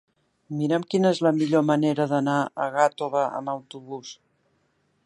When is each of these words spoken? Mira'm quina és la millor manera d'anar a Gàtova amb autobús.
Mira'm 0.61 0.85
quina 0.93 1.11
és 1.15 1.21
la 1.27 1.33
millor 1.41 1.65
manera 1.67 2.09
d'anar 2.15 2.39
a 2.65 2.67
Gàtova 2.79 3.23
amb 3.43 3.55
autobús. 3.59 4.17